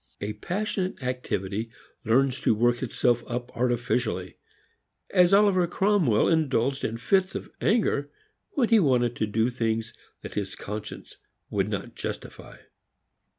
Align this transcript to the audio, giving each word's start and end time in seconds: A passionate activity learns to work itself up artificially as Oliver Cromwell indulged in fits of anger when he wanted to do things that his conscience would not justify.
A 0.19 0.33
passionate 0.33 1.03
activity 1.03 1.69
learns 2.05 2.41
to 2.41 2.55
work 2.55 2.81
itself 2.81 3.23
up 3.27 3.55
artificially 3.55 4.35
as 5.11 5.31
Oliver 5.31 5.67
Cromwell 5.67 6.27
indulged 6.27 6.83
in 6.83 6.97
fits 6.97 7.35
of 7.35 7.51
anger 7.61 8.09
when 8.53 8.69
he 8.69 8.79
wanted 8.79 9.15
to 9.17 9.27
do 9.27 9.51
things 9.51 9.93
that 10.23 10.33
his 10.33 10.55
conscience 10.55 11.17
would 11.51 11.69
not 11.69 11.93
justify. 11.93 12.57